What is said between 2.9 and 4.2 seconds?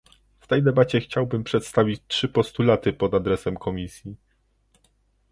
pod adresem Komisji